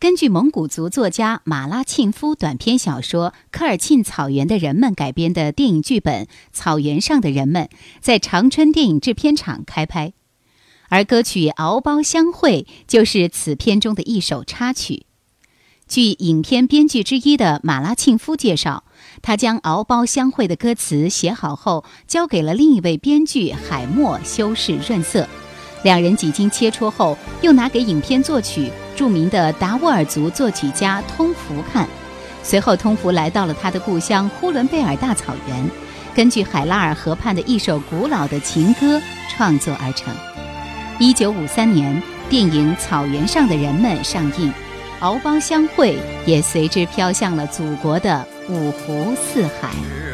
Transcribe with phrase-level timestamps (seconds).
[0.00, 7.64] 根据蒙古族作家马拉沁夫短篇小说《科尔沁草原的人们》改编的电影剧本《草原上的人们》
[8.00, 10.14] 在长春电影制片厂开拍，
[10.88, 15.04] 而歌曲《敖包相会》就是此片中的一首插曲。
[15.86, 18.84] 据影片编剧之一的马拉沁夫介绍，
[19.20, 25.28] 他将《敖包相会》的歌词写好后，交给了另一位编剧海默修饰润色。
[25.82, 31.88] 两人几经切磋后，又拿给影片作曲著名的达斡尔族作曲家通福看。
[32.42, 35.70] 随后，通福来到了他的故乡呼伦贝尔大草原，
[36.14, 40.12] 根据海拉尔河畔的一首古老的情歌创作而成。
[40.98, 44.52] 一九五三年，电影《草原上的人们》上映，
[45.00, 49.68] 敖包相会也随之飘向了祖国的五湖四海。《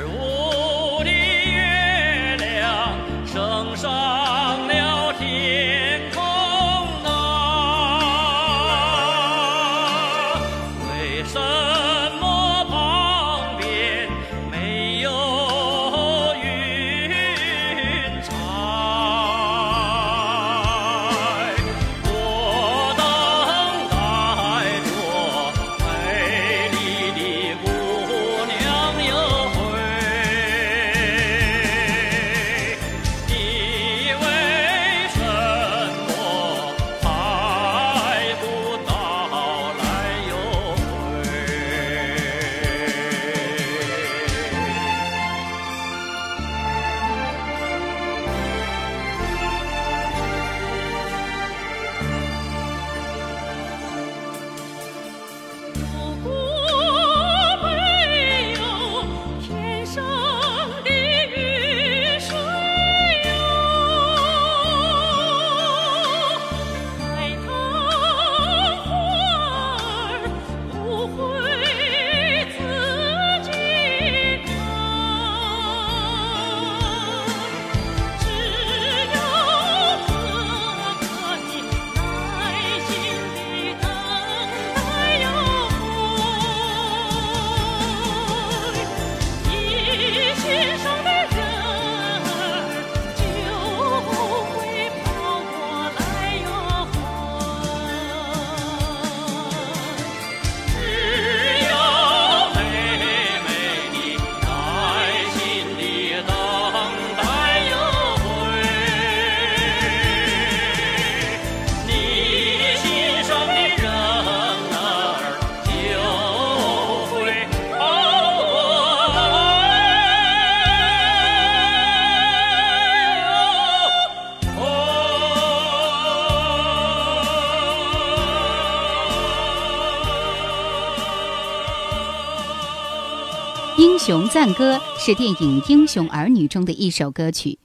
[134.07, 137.59] 雄赞歌》是电影《英雄儿女》中的一首歌曲。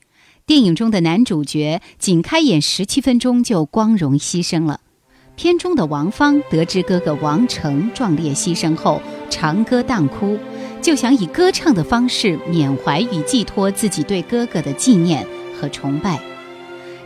[0.47, 4.79] 电影中的男主角仅开演十七分钟就光荣牺牲了。
[5.35, 8.99] 片中的王芳得知哥哥王成壮烈牺牲后，
[9.29, 10.40] 长歌当哭，
[10.82, 15.23] 就想以歌唱的方式缅怀与寄托自己对哥哥的纪念
[15.61, 16.20] 和崇拜。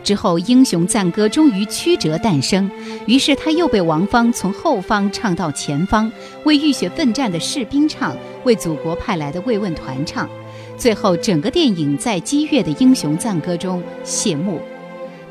[0.06, 2.70] 之后，《英雄赞歌》终于曲折诞生，
[3.06, 6.10] 于是他又被王芳从后方唱到前方，
[6.44, 10.30] 为浴血奋战的士兵唱，为祖国派来的慰问团唱。
[10.78, 14.60] 最后，整个电影在激越的《英雄赞歌》中谢幕。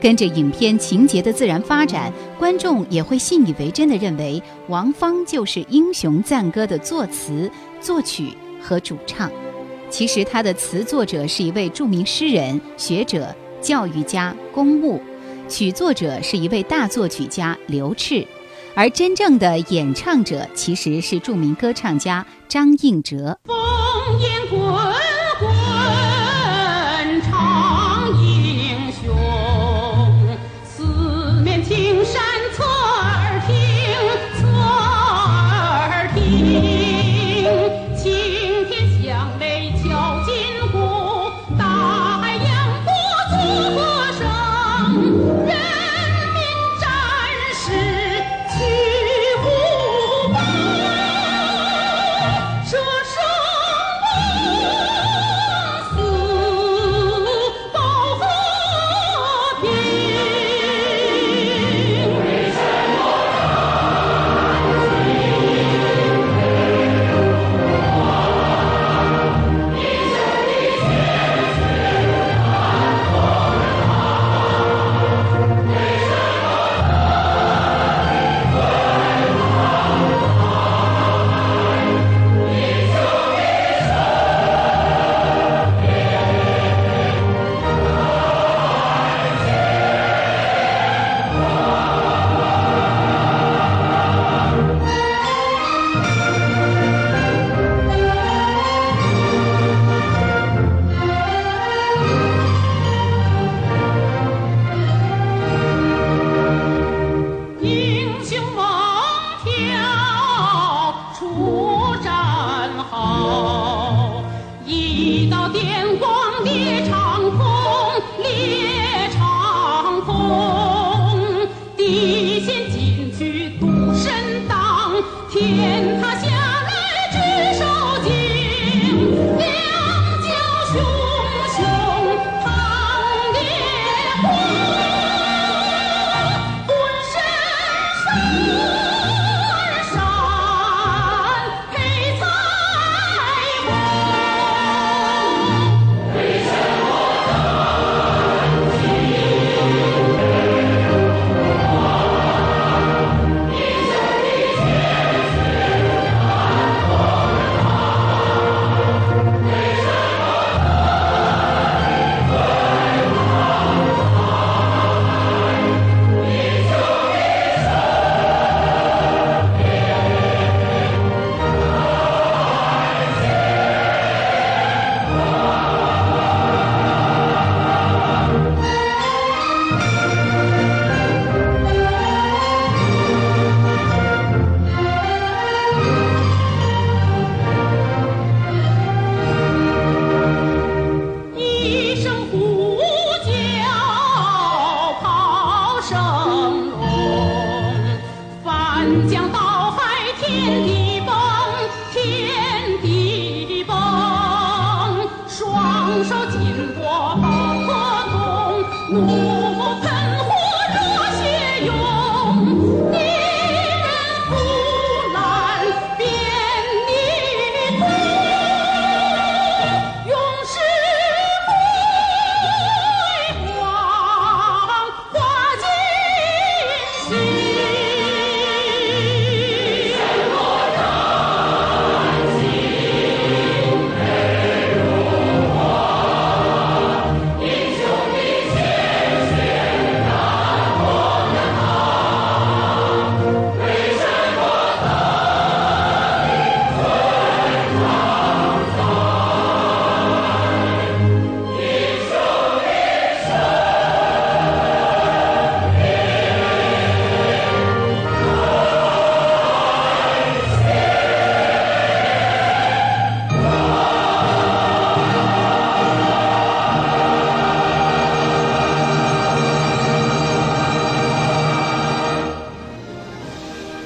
[0.01, 7.49] 跟着影片情节的自然发展，观众也会信以为真的认为王芳就是《英雄赞歌》的作词、
[7.79, 8.27] 作曲
[8.61, 9.31] 和主唱。
[9.89, 13.33] 其实，他的词作者是一位著名诗人、学者。
[13.65, 15.01] 教育家、公务，
[15.49, 18.23] 曲作者是一位大作曲家刘炽，
[18.75, 23.39] 而真正的演唱者其实是著名歌唱家张映哲。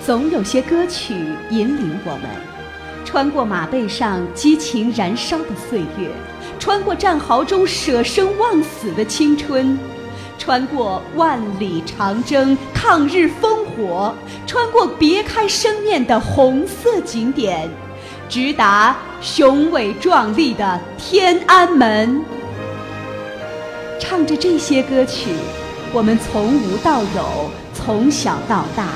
[0.09, 1.13] 总有些歌曲
[1.51, 2.23] 引领我们，
[3.05, 6.09] 穿过马背上激情燃烧的岁月，
[6.57, 9.77] 穿过战壕中舍生忘死的青春，
[10.39, 14.11] 穿过万里长征、抗日烽火，
[14.47, 17.69] 穿过别开生面的红色景点，
[18.27, 22.19] 直达雄伟壮丽的天安门。
[23.99, 25.29] 唱着这些歌曲，
[25.93, 28.87] 我们从无到有，从小到大。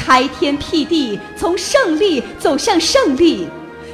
[0.00, 3.46] 开天辟地，从胜利走向胜利，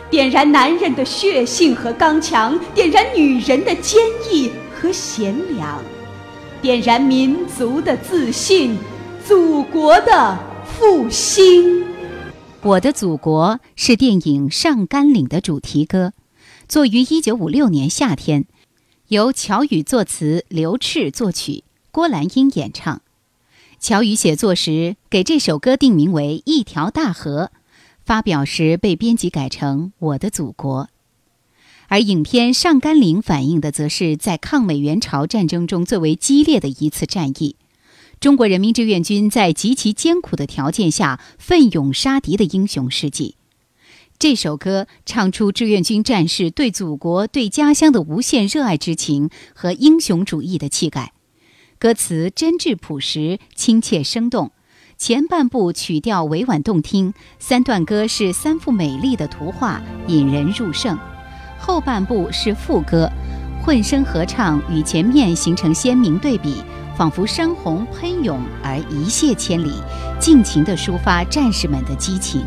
[0.09, 5.83] 点燃男人的血性和刚强，点燃女人的坚毅和贤良，
[6.63, 8.79] 点燃民族的自信，
[9.27, 11.85] 祖国的复兴。
[12.63, 16.13] 我的祖国是电影《上甘岭》的主题歌，
[16.69, 18.47] 作于一九五六年夏天，
[19.09, 23.03] 由乔羽作词，刘炽作曲，郭兰英演唱。
[23.87, 27.53] 乔羽写作时给这首歌定名为《一条大河》，
[28.05, 30.87] 发表时被编辑改成《我的祖国》。
[31.87, 37.55] 而影片《上甘岭》反映的则是在抗美援朝战争中最为激烈的一次战役，
[38.19, 43.37] 中国人民志愿军在极其艰苦的条件下奋勇杀敌的英雄事迹。
[44.19, 51.13] 这首歌唱出志愿军战士对祖国、对家乡的无限热爱之情和英雄主义的气概。
[51.79, 54.51] 歌词真挚朴实、亲切生动，
[54.97, 60.99] 前半部曲调委婉动听，三段歌是三幅美丽的图画，引人入胜。
[61.59, 63.13] 后半部是副歌，
[63.63, 66.63] 混声合唱与前面形成鲜明对比，
[66.97, 69.75] 仿佛山洪喷涌而一泻千里，
[70.19, 72.43] 尽情地抒发战士们的激情。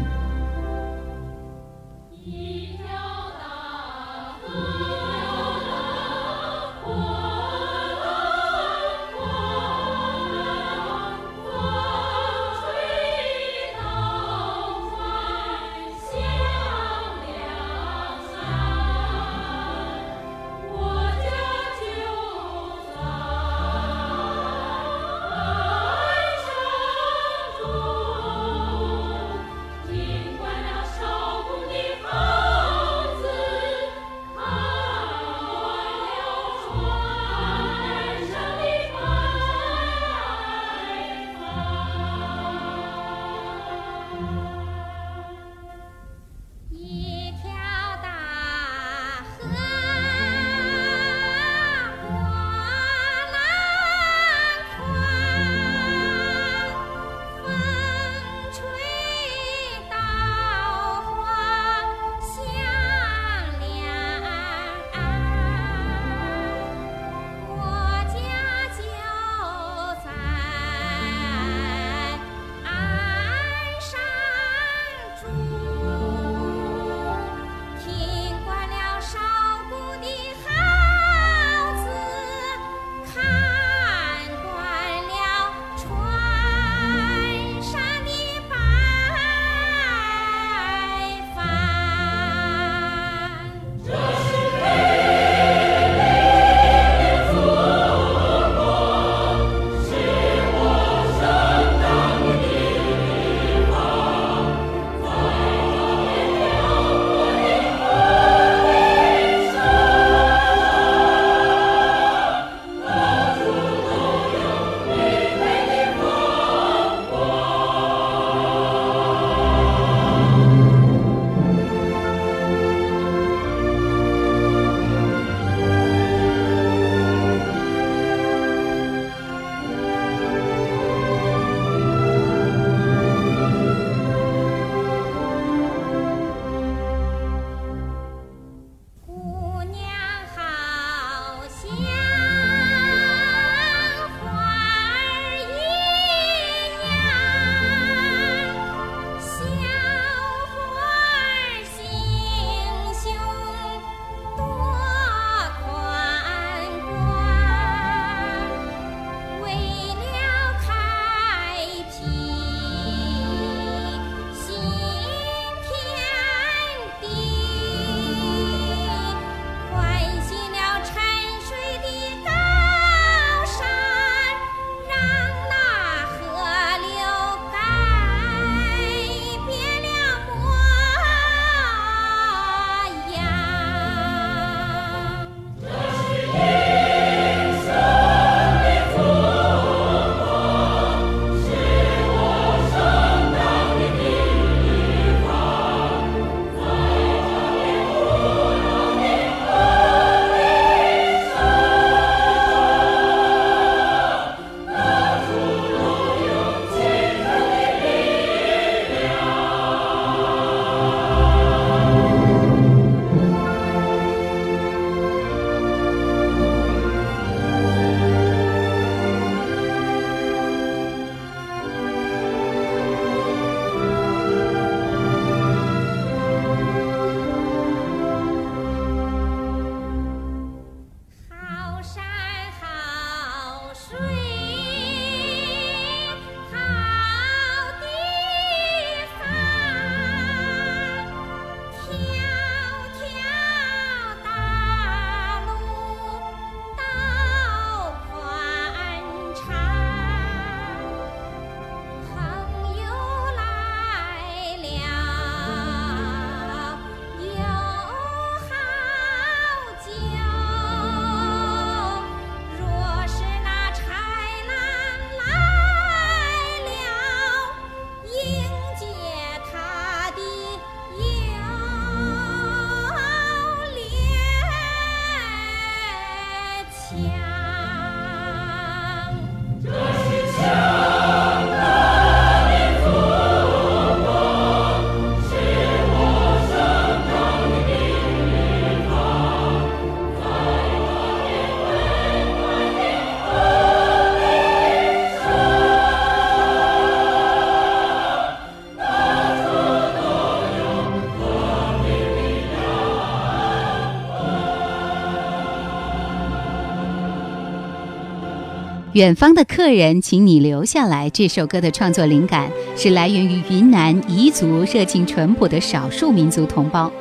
[308.93, 311.08] 远方的客人，请你留下来。
[311.12, 316.91] 这首歌的创作灵感是来源于云南彝族热情淳朴的少数民族同胞。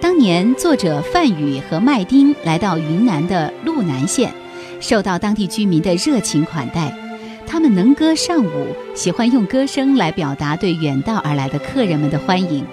[0.00, 4.32] 当年，作者范宇和麦丁来到云南的路南县，
[4.78, 6.96] 受到当地居民的热情款待。
[7.44, 12.64] 他们能歌善舞，喜欢用歌声来表达对远道而来的客人们的欢迎。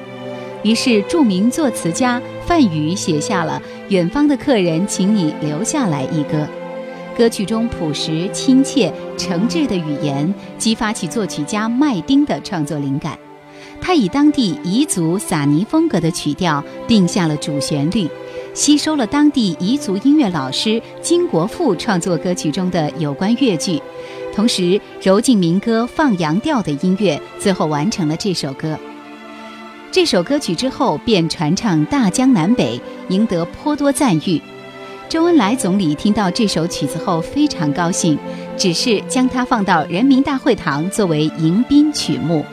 [0.61, 3.59] 于是，著名作词家范宇写下了
[3.89, 6.47] 《远方的客人，请你留下来》一歌。
[7.17, 13.17] 歌曲中朴实、亲切、诚挚的语言，激发起作曲家麦丁的创作灵感。
[13.81, 18.07] 他以当地彝族撒尼风格的曲调定下了主旋律，
[18.53, 23.81] 吸收了当地彝族音乐老师金国富创作歌曲中的有关乐句，
[24.33, 28.77] 同时揉进民歌放羊调的音乐，最后完成了这首歌。
[29.91, 34.41] 这首歌曲之后便传唱大江南北，赢得颇多赞誉。
[35.07, 38.17] 周恩来总理听到这首曲子后非常高兴，
[38.57, 42.43] 只是将它放到人民大会堂作为迎宾曲目。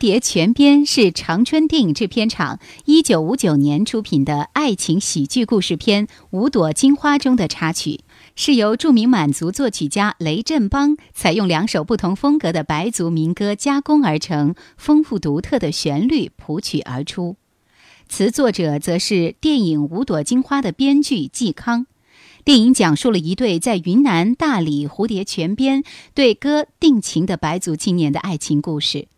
[0.00, 8.00] 蝶泉边是长春电影制片厂一九五九年出品的爱情喜剧故事片《五朵金花》中的插曲，
[8.34, 17.36] 是由著名满族作曲家雷振邦采用两首不同风格的白族民歌加工而成，丰富独特的旋律谱曲而出。
[18.08, 21.86] 词作者则是电影《五朵金花》的编剧季康。
[22.42, 25.84] 电影讲述了一对在云南大理蝴蝶泉边
[26.14, 29.08] 对歌定情的白族青年的爱情故事。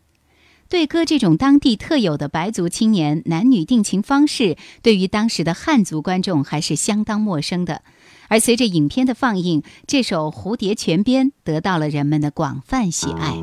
[0.73, 7.83] 对歌这种当地特有的白族青年男女定情方式，对于当时的汉族观众还是相当陌生的。
[8.27, 13.35] 而随着影片的放映，这首《蝴蝶泉边》得到了人们的广泛喜爱。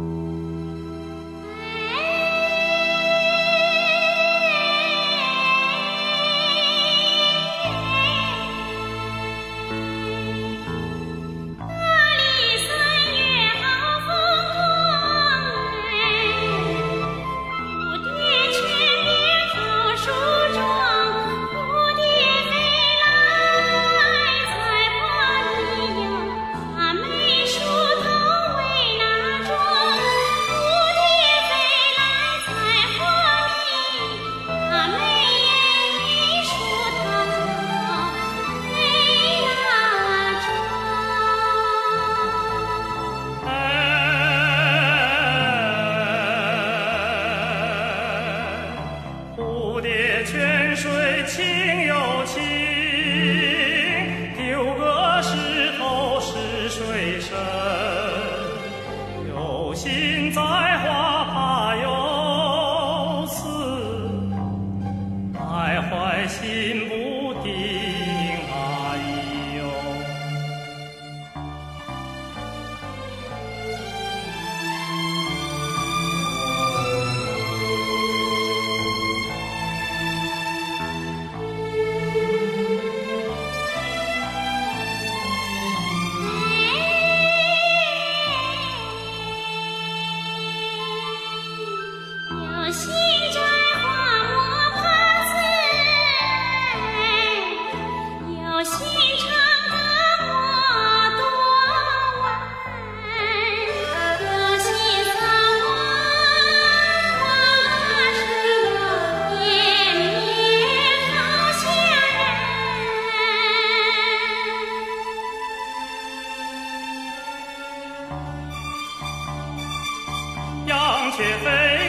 [121.21, 121.47] 雪飞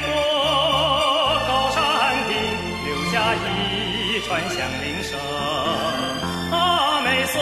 [0.07, 0.11] 过
[1.47, 1.79] 高山
[2.27, 2.35] 顶
[2.83, 5.17] 留下一串响铃声。
[6.51, 7.39] 阿妹送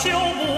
[0.00, 0.57] 修补